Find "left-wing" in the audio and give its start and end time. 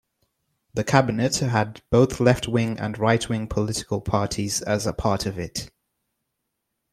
2.19-2.79